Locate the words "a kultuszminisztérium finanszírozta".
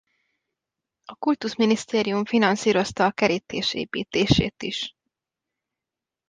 1.05-3.05